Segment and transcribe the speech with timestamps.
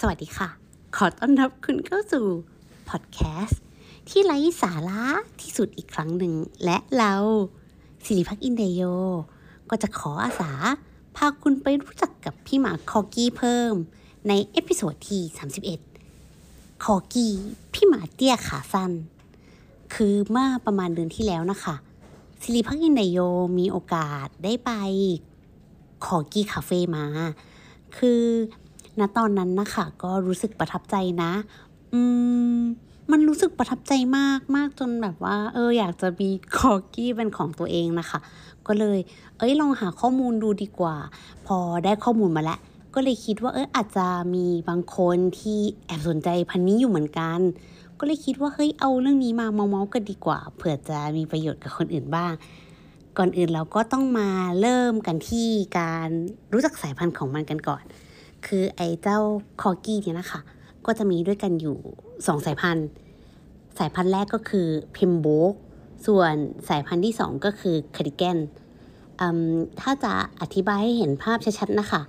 [0.00, 0.48] สวัสดีค่ะ
[0.96, 2.26] ขอต้อนรับคุณเข้าสู่
[2.88, 3.62] พอดแคสต์
[4.08, 5.04] ที่ไร้สาระ
[5.40, 6.34] ที่สุดอีกครั้งหนึ่ง
[6.64, 7.14] และเรา
[8.04, 8.82] สิริพังอินเดโย
[9.70, 10.52] ก็จะขออาสา
[11.16, 13.74] พาคุณไปรู้จักกับพี่หมาคอร์กี้เพิ่ม
[14.28, 15.22] ใน episode ที่
[16.02, 17.34] 31 คอร์กี้
[17.72, 18.92] พี่หมาเตี้ยขาสั้น
[19.94, 21.74] คือเมื่อประมาณเดือนที่แล้วนะคะ
[22.42, 23.18] สิริพังอินเดโย
[23.58, 24.70] มีโอกาสได้ไป
[26.04, 27.04] คอกี้คาเฟ่มา
[27.96, 28.22] คือ
[29.00, 31.32] ณตอนนั้นนะคะก็รู้สึกประทับใจนะ
[31.92, 32.00] อื
[32.58, 32.60] ม
[33.12, 38.18] มันรู้สึกประทับใจมากมากจนแบบว่า เอออยากจะมีคอกี้เป็นของตัวเองนะคะ
[38.66, 38.98] ก็เลย
[39.38, 40.96] เอ้ยลองหาข้อมูลดูดีกว่า
[41.46, 42.58] พอได้ข้อมูลมาแล้ว
[42.94, 47.40] ก็เลยคิดว่าเอออาจจะมีบางคนที่แอบสนใจพันนี้อยู่เหมือนกัน
[47.98, 52.32] ก็เลยคิดว่าเฮ้ยเอาเรื่องนี้มาเมาๆกันดีกว่า เผื่อจะมีประโยชน์กับคนอื่นบ้าง
[53.18, 54.28] ก่อนอื่นเราก็ต้องมา
[54.60, 56.08] เริ่มกันที่การ
[56.52, 57.84] รู้จักสายพันธุ์ของมันกันก่อน
[58.46, 59.18] คือไอ้เจ้า
[59.60, 60.40] คอกี้เนี่ยนะคะ
[60.86, 61.76] ก็จะมีด้วยกันอยู่
[62.26, 62.88] สองสายพันธุ์
[63.78, 64.66] สายพันธุ์แรกก็คือ
[64.96, 65.52] พิมโบก
[66.06, 66.34] ส่วน
[66.68, 68.38] สายพันธุ์ที่สองก็คือคาริแกน
[69.80, 72.02] ถ้าจะอธิบายให้เห็นภาพชัดๆนะคะ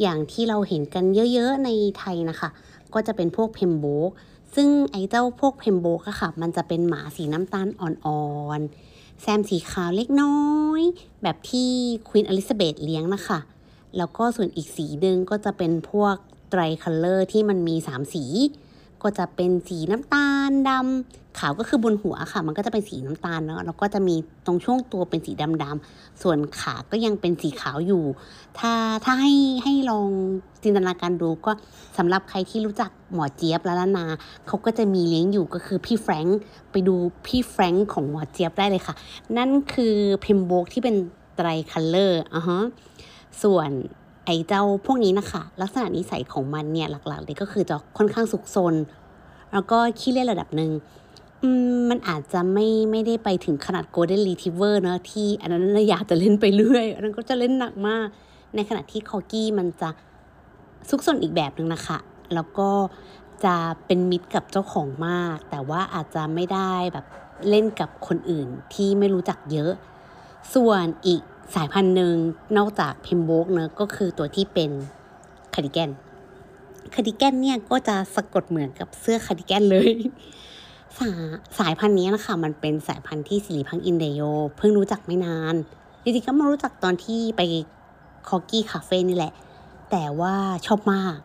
[0.00, 1.68] อย่างที่เราเห็นกันเยอะๆใน
[1.98, 2.48] ไทยนะคะ
[2.94, 4.10] ก็จะเป็นพวกเพมโบก
[4.54, 8.22] ซึ่งไอ้เจ้าพวกเพมโบกอะค่ะ มันจะเป็นหมาสีน้ำตาลอ่อ
[8.58, 10.38] นๆแซมสีขาวเล็กน้อ
[10.80, 10.82] ย
[11.22, 11.68] แบบที่
[12.08, 13.38] ควีนอลิซาเบธเลี้ยงนะคะ
[13.98, 16.14] แล้วก็ส่วนอีกสีหนึ่งก็จะเป็นพวก
[16.50, 18.24] tricolor ที่มันมีสามสี
[19.02, 28.04] ก็จะเป็นสีน้ำตาลดำขาวก็คือบนหัวค่ะ มันก็จะเป็นสีน้ำตาลเนาะแล้วก็จะมีตรงช่วงตัวเป็นสีดำๆส่วนขาก็ยังเป็นสีขาวอยู่
[28.58, 28.72] ถ้า
[29.04, 29.32] ถ้าให้
[29.64, 30.08] ให้ลอง
[30.62, 31.52] จินตนาการดูก็
[31.98, 34.06] สำหรับใครที่รู้จักหมอเจี๊ยบและละนา
[34.46, 36.38] เขาก็จะมีเลี้ยงอยู่ก็คือพี่แฟรงค์
[36.70, 36.94] ไปดู
[37.26, 38.94] พี่แฟรงค์ของหมอเจี๊ยบได้เลยค่ะ
[39.36, 40.96] นั่นคือพิมโบกที่เป็น
[41.36, 42.60] ไตรคัลเลอร์อะฮะ
[43.42, 43.70] ส่วน
[44.26, 48.74] ไอ้เจ้าพวกนี้นะคะ ลักษณะนิสัยของมันเนี่ยหลักๆเลยก็คือจะค่อนข้างสุกซน
[49.52, 50.70] แล้วก็ขี้เล่นระดับหนึ่ง
[51.90, 58.06] มันอาจจะไม่ไม่ได้ไปถึงขนาด Golden Retriever เนอะที่อันนั้นอยากจะเล่นไปเรื่อยอันนั้นก็จะเล่นหนักมาก
[58.54, 59.90] ในขณะที่คอกี้มันจะ
[60.88, 61.98] ซุกซนอีกแบบหนึ่งนะคะ
[62.34, 62.70] แล้วก็
[63.44, 63.56] จะ
[63.86, 67.06] เป็นมิตรกับเจ้าของมาก แต่ว่าอาจจะไม่ได้แบบ
[67.48, 69.72] เล่นกับคนอื่นที่ไม่รู้จักเยอะ
[70.52, 71.22] ส่วนอีก
[71.54, 72.14] สายพันธุ์หนึ่ง
[72.56, 74.70] นอกจาก Pembroke เนอะก็คือตัวที่เป็น
[75.54, 75.90] Cardigan
[76.94, 79.90] Cardigan เนี่ยก็จะสะกดเหมือนกับเสื้อคาร์ดิแกนเลย
[80.98, 81.10] สา
[81.58, 84.20] สายพันธุ์นี้นะคะมันเป็นสายพันธุ์ที่สิริพังอินเดโย
[84.56, 85.54] เพิ่งรู้จักไม่นาน
[86.02, 87.42] จริงๆก็มารู้จักตอนที่ไป
[88.28, 89.32] คอกี้คาเฟ่นี่แหละ
[89.90, 90.34] แต่ว่า
[90.66, 91.16] ชอบมาก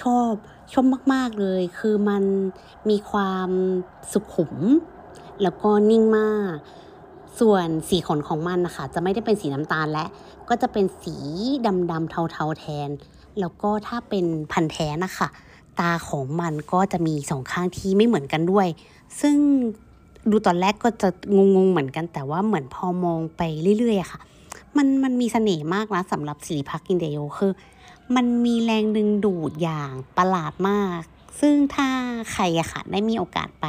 [0.00, 0.32] ชอบ
[0.72, 2.24] ชอบมากๆเลย คือมัน
[2.90, 3.50] มีความ
[4.12, 4.54] สุขุม
[5.42, 6.54] แล้วก็นิ่งมาก
[7.40, 10.06] ส่วนสีขนของมันนะคะจะไม่ได้เป็นสีน้ำตาลและ
[10.48, 11.16] ก็จะเป็นสี
[11.90, 12.90] ดำๆเทาๆแทน
[13.40, 15.28] แล้วก็ถ้าเป็นพันธุ์แท้นะคะ
[15.80, 18.66] ตาของมันก็จะมีสองข้างที่ไม่เหมือนกันด้วย
[19.20, 19.36] ซึ่ง
[20.30, 21.08] ดูตอนแรกก็จะ
[21.56, 23.42] งงๆเหมือนกัน แต่ว่าเหมือนพอมองไป
[23.78, 24.20] เรื่อยๆค่ะ
[24.76, 27.52] มันมันมีเสน่ห์มากนะสำหรับสิริพังอินเดโยคือ
[28.16, 31.00] มันมีแรงดึงดูดอย่างประหลาดมาก
[31.40, 31.88] ซึ่งถ้า
[32.32, 33.66] ใครอะค่ะได้มีโอกาสไป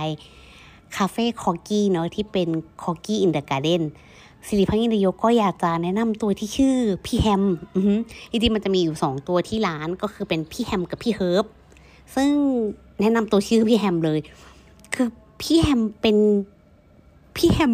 [0.97, 2.50] คาเฟ่คอร์กี้เนาะที่เป็น
[2.81, 3.84] Corgi in the Garden
[4.47, 6.75] สิริพังอินเดโยก็อยากจะแนะนำตัวที่ชื่อ
[7.06, 7.44] พี่แฮม
[8.31, 11.46] จริงๆมันจะมีอยู่สองตัวที่ร้านก็คือเป็นพี่แฮมกับพี่เฮิร์บ
[12.16, 12.31] ซึ่ง
[13.02, 14.19] แนะนำตัวชื่อพี่แฮมเลย
[14.94, 15.07] คือ
[15.41, 16.18] พี่แฮมเป็น
[17.35, 17.73] พี่แฮม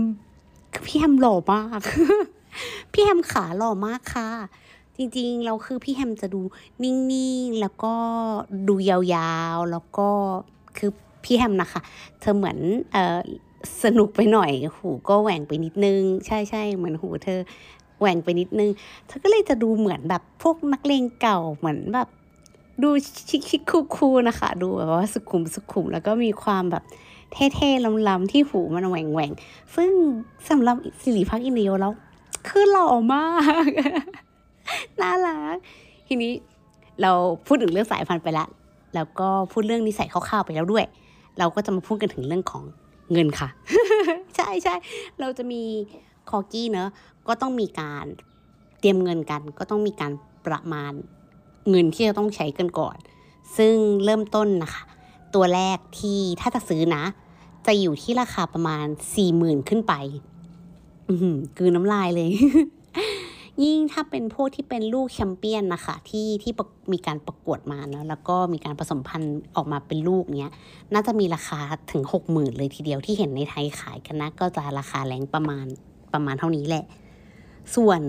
[0.73, 1.81] คือพี่แฮมหล่อมาก
[2.91, 4.29] พี่แฮมขาหล่อมากค่ะ
[4.97, 6.41] จริงๆ เราคือพี่แฮมจะดู
[6.84, 6.94] นิ่
[7.41, 7.94] งๆ แล้วก็
[8.67, 8.97] ดูยา
[9.55, 10.09] วๆ แล้วก็
[10.78, 10.91] คือ
[11.27, 11.81] พี่แฮมนะคะ
[12.19, 12.57] เธอเหมือน
[12.93, 13.19] เออ
[13.83, 17.39] สนุกไปหน่อย หูก็แหว่งไปนิดนึง ใช่ใช่เหมือนหูเธอ
[17.99, 18.69] แหว่งไปนิดนึง
[19.07, 22.07] เธอก็เลยจะดูเหมือนแบบพวกนักเลงเก่าเหมือนแบบ
[22.83, 22.89] ดู
[23.29, 26.83] ชิคชิคคูคูนะคะ ดูแบบว่าสุขุมสุขุมแล้วก็มีความแบบ
[27.55, 29.31] เท่ๆลำๆที่หูมันแหว่งแหว่ง
[29.75, 29.91] ซึ่ง
[30.49, 31.93] สำหรับสิริพักอินเดียแล้ว
[32.47, 33.27] คือหล่อมา
[33.67, 33.69] ก
[35.01, 35.55] น่ารัก
[36.07, 36.31] ทีนี้
[37.01, 37.11] เรา
[37.45, 38.47] พูดถึงเรื่องสายพันธุ์ไปแล้ว
[38.95, 40.85] แล้วก็พูดเรื่องนิสัยคร่าวๆไปแล้วด้วย
[41.39, 42.63] เราก็จะมาพูดกันถึงเรื่องของ
[43.11, 43.49] เงินค่ะ
[44.35, 44.75] ใช่ใช่
[45.19, 45.61] เราจะมี
[46.29, 46.89] คอกี้เนอะ
[47.28, 48.05] ก็ต้องมีการ
[48.79, 50.11] เตรียมเงินกัน ก็ต้องมีการ
[50.47, 50.93] ประมาณ
[51.69, 52.97] เงินที่จะต้องใช้กันก่อน
[53.57, 53.75] ซึ่ง
[54.05, 54.84] เริ่มต้นนะคะ
[55.35, 57.03] ตัวแรกที่ถ้าจะซื้อนะ
[57.66, 58.85] จะอยู่ที่ราคาประมาณ
[59.16, 59.93] สี่หมื่นขึ้นไป
[61.09, 61.16] อื
[61.57, 62.29] คือน้ำลายเลย
[63.63, 66.53] ยิ่งถ้าเป็นพวกที่เป็นลูกแชมเปี้ยนนะคะที่ที่
[66.93, 70.51] มีการประกวดมาเนาะแล้วก็มีการผสมพันธุ์ออกมาเป็นลูกเนี้ย
[70.93, 71.59] น่าจะมีราคา
[71.91, 75.65] ถึงหกหมื่นเลยทีเดียวที่เห็นในไทยขายกันนะก็จะราคาแรงประมาณ
[76.13, 76.85] ประมาณเท่านี้แหละ
[77.75, 78.01] ส่วน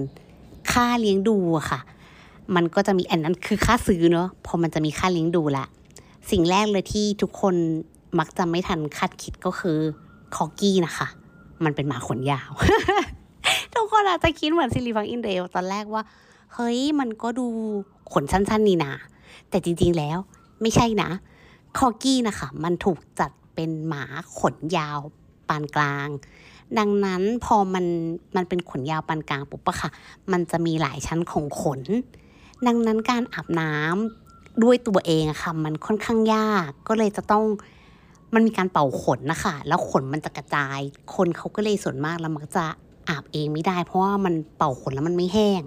[0.73, 1.37] ค่าเลี้ยงดู
[1.71, 1.81] ค่ะ
[2.55, 5.65] มันก็จะมีอันนั้นคือค่าซื้อเนาะพอมันจะมีค่าเลี้ยงดูละ
[6.31, 7.55] สิ่งแรกเลยที่ทุกคน
[8.19, 9.79] มักจะไม่ทันคาดคิดก็คือ
[10.35, 11.09] คอร์กี้นะคะ
[11.65, 12.51] มันเป็นหมาขนยาว
[13.99, 16.03] คนอาจจะคิดเหมือนสิริพังอินเดโยตอนแรกว่า
[16.55, 17.47] เฮ้ยมันก็ดู
[18.13, 18.93] ขนสั้นๆนี่นะ
[19.51, 20.19] แต่จริงๆแล้ว
[20.61, 21.11] ไม่ใช่นะ
[21.79, 24.05] คอร์กี้นะคะ มันถูกจัดเป็นหมา
[24.39, 24.99] ขนยาว
[25.49, 26.09] ปานกลาง
[26.79, 27.85] ดังนั้นพอมัน
[28.37, 29.91] มันเป็นขนยาวปานกลางปุ๊บอะค่ะ
[30.33, 31.81] มันจะมีหลายชั้นของขน
[32.67, 37.45] ดังนั้นการอาบน้ำด้วยตัวเองอะค่ะ มันค่อนข้างยากก็เลยจะต้อง
[38.35, 40.81] มันมีการเป่าขนนะคะ แล้วขนมันจะกระจาย
[41.15, 42.67] คนเขาก็เลยส่วนมากแล้วมักจะ
[43.09, 45.63] อาบเองไม่ได้ เพราะว่ามันเป่าขนแล้วมันไม่แห้ง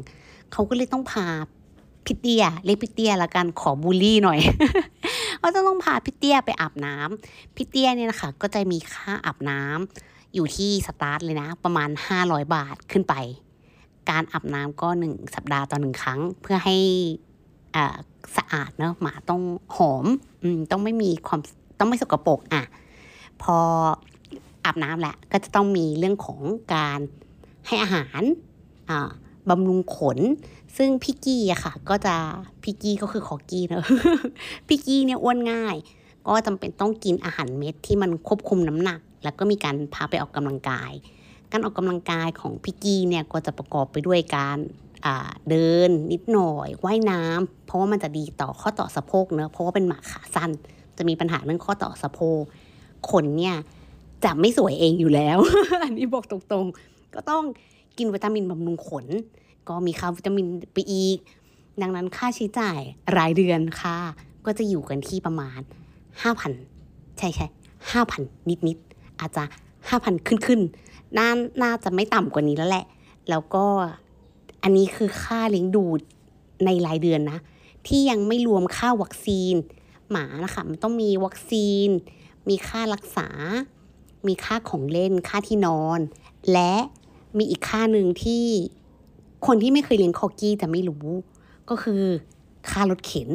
[0.52, 1.28] เขาก็เลยต้องพา
[2.06, 4.40] พิเตียเรียกพิเตียละกันขอบูลลี่หน่อย
[5.42, 11.90] ก็จะต้องพาพิเตียไปอาบน้ำพิเตียเนี่ยนะคะก็จะมีค่าอาบน้ำอยู่ที่สตาร์ทเลยนะ ประมาณ
[12.22, 13.16] 500 บาทขึ้นไป
[14.10, 16.78] การอาบน้ำก็หนึ่งสัปดาห์ต่อหนึ่งครั้ง เพื่อให้
[17.76, 17.96] อ่า
[18.38, 19.42] สะอาดเนอะหมาต้อง
[19.76, 20.06] หอม
[20.44, 21.40] อืมต้องไม่มีความ
[21.80, 22.64] ต้องไม่สกปรกอะ
[23.42, 23.58] พอ
[24.66, 26.40] อาบน้ำแหละก็จะต้องมีเรื่องของ
[26.76, 27.00] การ
[27.68, 28.22] ให้อาหาร
[29.50, 30.20] บำรุงขน
[30.78, 32.16] ซึ่งพี่กี้อะค่ะ ก็จะ
[32.64, 33.86] พี่กี้ก็คือขอกี้เนอะ
[34.68, 35.76] พี่กี้เนี่ยอ้วนง่าย
[36.28, 40.92] ก็จำเป็นต้องกินอาหารเม็ดที่มันควบคุมน้ำหนัก แล้วก็มีการพาไปออกกำลังกาย
[41.52, 44.58] การออกกำลังกายของพี่กี้เนี่ยก็จะประกอบไปด้วยการ
[45.50, 50.52] เดินนิดหน่อยว่ายน้ำเพราะว่ามันจะดีต่อข้อต่อสะโพกเนอะเพราะว่าเป็นหมาขาสั้น
[50.98, 52.42] จะมีปัญหาเรื่องข้อต่อสะโพก
[53.10, 53.56] ขนเนี่ย
[54.26, 55.38] จะไม่สวยเองอยู่แล้ว
[55.84, 57.44] อันนี้บอกตรงๆ ก็ต้อง
[57.98, 59.06] กินวิตามินบำรุงขน
[59.70, 61.18] ก็มีค่าวิตามินไปอีก
[61.82, 62.80] ดังนั้นค่าใช้จ่าย
[63.18, 63.98] รายเดือนค่ะ
[64.46, 65.60] ก็จะอยู่กันที่ประมาณ
[66.40, 67.48] 5,000 ใช่ใช่
[67.92, 68.78] ห้าพันนิดนิด
[69.20, 69.44] อาจจะ
[69.90, 70.62] ห้าพันขึ้นขึ้น
[71.18, 71.30] น่า
[71.62, 72.86] น่าจะไม่ต่ำกว่านี้แล้วแหละ
[73.30, 73.66] แล้วก็
[74.64, 75.84] อันนี้คือค่าเลี้ยงดู
[76.66, 77.40] ในรายเดือนนะ
[77.88, 79.54] ที่ยังไม่รวมค่าวัคซีน
[80.12, 81.90] หมานะคะมันต้องมีวัคซีน
[82.50, 83.28] มีค่ารักษา
[84.28, 86.00] มีค่าของเล่น ค่าที่นอน
[86.52, 86.74] และ
[87.38, 88.44] มีอีกค่าหนึ่งที่
[89.48, 91.06] คนที่ไม่เคยเลี้ยงคอกี้จะไม่รู้
[91.70, 92.02] ก็คือ
[92.70, 93.30] ค่ารถเข็น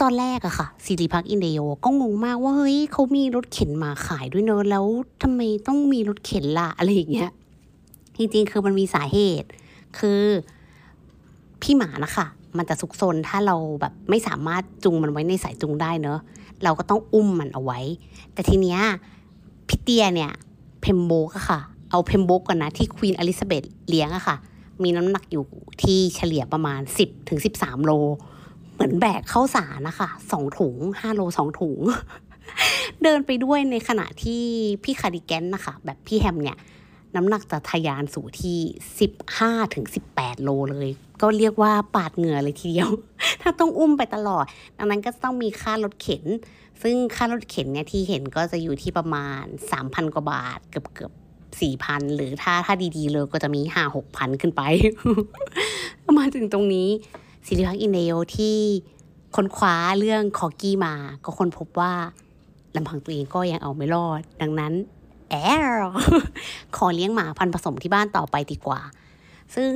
[0.00, 4.84] ตอนแรกอะค่ะสิริพักอินเดียก็งงมากว่าเฮ้ยเขามีรถเข็นมาขายด้วยเนอะแล้ว
[5.22, 7.30] ทำไมต้องมีรถเข็นล่ะอะไรอย่างเงี้ย
[8.16, 9.48] จริงๆ คือมันมีสาเหตุ
[9.98, 10.20] คือ
[11.62, 12.26] พี่หมานะคะ
[12.56, 16.18] มันจะซุกซนถ้าเราแบบไม่สามารถจูงมันไว้ในสายจูงได้เนอะ
[16.64, 17.80] เราก็ต้องอุ้มมันเอาไว้
[18.32, 18.80] แต่ทีเนี้ย
[19.68, 20.32] พี่เตียเนี่ย
[20.80, 21.60] Pembroke อะค่ะ
[21.90, 24.36] เอา Pembroke ก่อนนะที่ควีนเอลิซาเบธเลี้ยงอะค่ะ
[24.82, 25.44] มีน้ำหนักอยู่
[25.82, 27.92] ที่เฉลี่ยประมาณ 10ถึง13 โล
[28.74, 31.80] เหมือนแบกข้าวสารนะคะสองถุงห้าโลสองถุง
[33.02, 34.42] เดินไปด้วยในขณะที่
[34.84, 36.58] พี่คาร์ดิแกนนะคะ แบบพี่แฮมเนี่ย
[37.16, 38.58] น้ำหนักจะทะยานสู่ที่
[39.18, 39.84] 15ถึง
[40.14, 40.88] 18 โลเลย
[41.22, 42.88] ก็เรียกว่าปาดเหงื่อเลยทีเดียว
[43.42, 44.44] ถ้าต้องอุ้มไปตลอด
[44.78, 46.24] ดังนั้นก็ต้องมีค่ารถเข็น
[46.82, 49.44] ซึ่งค่ารถเข็นเนี่ยที่เห็นก็จะอยู่ที่ประมาณ
[49.80, 51.12] 3,000 กว่าบาทเกือบเกือบ
[51.60, 54.62] สี่พันหรือถ้าถ้าดีๆ เลยก็จะมีห้าหกพันขึ้นไป
[56.18, 56.88] มาถึงตรงนี้
[57.46, 58.56] สิริพักอินเดียที่
[59.36, 60.94] ค้นคว้าเรื่องคอกี้มา
[61.24, 61.92] ก็ค้นพบว่า
[62.76, 64.72] ลำพังตัวเองก็ยังเอาไม่รอด ดังนั้น
[65.30, 65.34] แอ
[65.80, 65.82] ร
[66.76, 68.80] ขอเลี้ยงหมาพันผสมที่บ้านต่อไปดีกว่า
[69.54, 69.72] ซึ่ง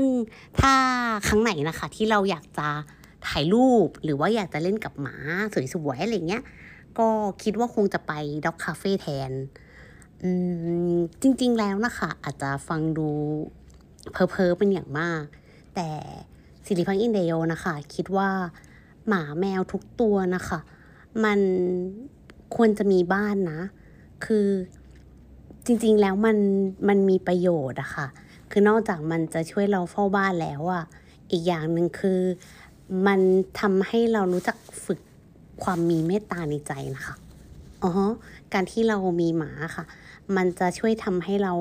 [0.61, 0.75] ถ้า
[1.27, 2.69] ครั้งไหนนะคะ ที่เราอยากจะ
[3.29, 5.17] ถ่ายรูปหรือว่าอยากจะเล่นกับหมา
[5.75, 6.43] สวยๆอะไรเงี้ย
[6.99, 7.09] ก็
[7.43, 8.13] คิดว่าคงจะไป
[8.45, 9.31] ด็อกคาเฟ่แทน
[10.23, 10.31] อื
[10.93, 13.09] มจริง ๆ แล้วนะคะ อาจจะฟังดู
[14.13, 15.23] เพ้อๆเป็นอย่างมาก
[15.75, 15.89] แต่
[16.67, 18.31] สิริพังอินเดียนะคะ คิดว่า
[19.09, 20.61] หมาแมวทุกตัวนะคะ
[21.25, 21.41] มัน
[22.57, 23.61] ควรจะมีบ้านนะ
[24.25, 24.47] คือ
[25.67, 26.39] จริง ๆ แล้วมัน
[26.89, 28.07] มันมีประโยชน์อะค่ะ
[28.51, 30.85] คือนอกจากมันจะช่วยเราเฝ้าบ้านแล้วอะ
[31.31, 32.21] อีกอย่างหนึ่งคือ
[33.07, 33.21] มัน
[33.61, 35.01] ทำให้เรารู้จักฝึก
[35.63, 37.15] ความมีเมตตาในใจนะคะ
[37.83, 37.93] อ๋อ
[38.55, 39.85] การที่เรามีหมาค่ะ
[40.37, 41.55] มันจะช่วยทำให้เรา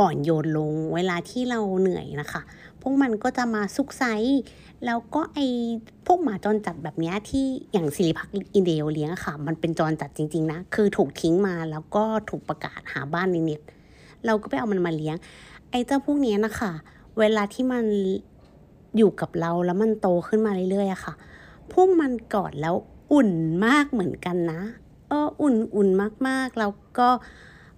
[0.00, 2.42] อ่อนโยนลงเวลาที่เราเหนื่อยนะคะ
[2.80, 4.04] พวกมันก็จะมาซุกไซ
[4.84, 5.38] แล้วก็ไอ
[6.06, 13.60] พวกหมาจรจัดแบบนี้ที่อย่างสิริพักอินเดียเลี้ยงค่ะ มันเป็นจรจัดจริงๆนะ คือถูกทิ้งมาแล้วก็ถูกประกาศหาบ้านในเน็ต
[14.26, 15.16] เราก็ไปเอามันมาเลี้ยง
[15.70, 16.72] ไอ้เจ้าพวกนี้นะคะ
[17.18, 17.84] เวลาที่มัน
[18.96, 21.14] อยู่กับเราแล้วมันโตขึ้นมาเรื่อยๆค่ะ
[21.72, 22.74] พวกมันกอดแล้ว
[23.12, 23.30] อุ่น
[23.66, 24.60] มากเหมือนกันนะ
[25.08, 25.88] เอออุ่นอุ่น
[26.28, 27.08] มากๆ แล้วก็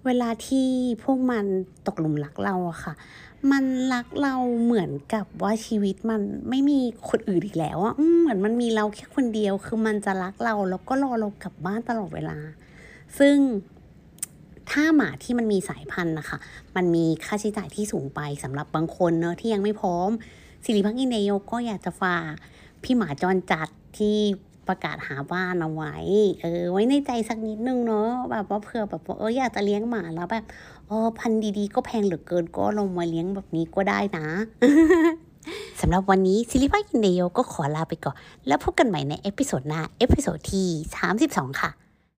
[0.05, 0.67] เวลาที่
[1.03, 1.45] พวกมัน
[1.87, 2.93] ตกหลุมรักเราอะค่ะ
[3.51, 12.37] มันรักเราเหมือนกับว่าชีวิตมันไม่มีคนอื่นอีกแล้วอะเหมือนมันมีเราแค่คนเดียว คือมันจะรักเราแล้วก็รอเรากลับบ้านตลอดเวลา
[13.19, 13.37] ซึ่ง
[14.71, 16.37] ถ้าหมาที่มันมีสายพันธุ์นะคะ
[16.75, 20.09] มันมีค่าใช้จ่ายที่สูงไปสำหรับบางคนเนอะที่ยังไม่พร้อม
[20.63, 22.31] สิริพักอินเดียก็อยากจะฝาก
[22.83, 24.17] พี่หมาจรจัดที่
[24.67, 25.95] ประกาศหาบ้านเอาไว้
[26.41, 30.45] เออ ไว้ในใจสักนิดนึงเนาะแบบว่าเผื่อแบบว่าเอออยากจะเลี้ยงหมาแล้วแบบ
[30.87, 34.27] เออพันธุ์ดีๆ ก็แพงเหลือเกินก็ลงมาเลี้ยงแบบนี้ก็ได้นะ
[35.81, 38.15] สำหรับวันนี้ซิลิพายินเดโยก็ขอลาไปก่อน
[38.47, 40.67] แล้วพบกันใหม่ใน episode หน้า episode ที่
[41.11, 41.71] 32 ค่ะ